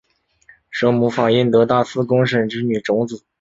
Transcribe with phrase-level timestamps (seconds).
[0.71, 3.23] 生母法印德大寺公审之女荣子。